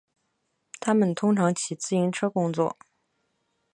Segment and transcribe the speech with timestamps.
[0.79, 2.75] 他们通常骑自行车工作。